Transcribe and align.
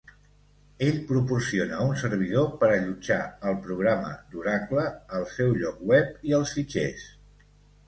Ell 0.85 0.95
proporciona 1.09 1.81
un 1.89 1.93
servidor 2.03 2.47
per 2.63 2.69
allotjar 2.77 3.19
el 3.51 3.59
programa 3.67 4.11
d'Oracle, 4.33 4.89
el 5.21 5.29
seu 5.37 5.55
lloc 5.63 5.87
web 5.95 6.27
i 6.33 6.37
els 6.41 6.59
fitxers. 6.59 7.09